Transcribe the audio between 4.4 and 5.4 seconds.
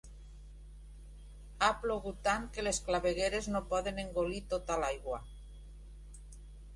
tota l'aigua.